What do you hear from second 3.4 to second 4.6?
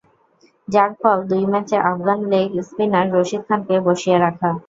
খানকে বসিয়ে রাখা।